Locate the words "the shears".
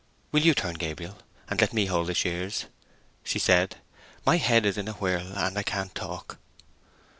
2.07-2.65